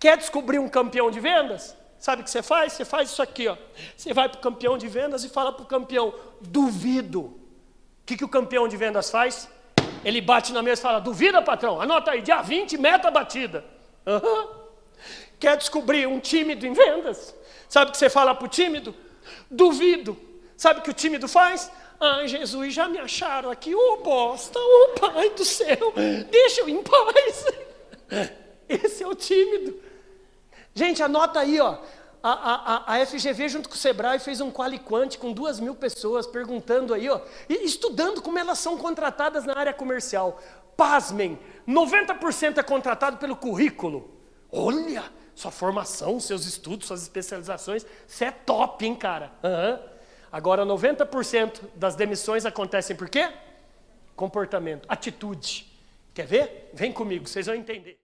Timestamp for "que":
2.24-2.30, 8.06-8.16, 8.16-8.24, 17.92-17.98, 20.82-20.90